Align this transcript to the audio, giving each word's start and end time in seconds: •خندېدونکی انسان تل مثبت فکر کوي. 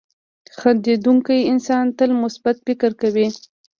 •خندېدونکی 0.59 1.39
انسان 1.51 1.85
تل 1.97 2.09
مثبت 2.23 2.55
فکر 2.65 2.91
کوي. 3.01 3.27